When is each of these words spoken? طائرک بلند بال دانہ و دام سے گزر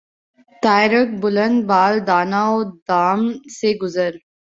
طائرک 0.63 1.09
بلند 1.21 1.57
بال 1.69 1.93
دانہ 2.07 2.43
و 2.53 2.57
دام 2.87 3.21
سے 3.57 3.69
گزر 3.81 4.13